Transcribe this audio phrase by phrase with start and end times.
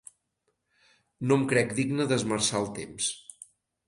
[1.31, 3.11] No em crec digne d'esmerçar el temps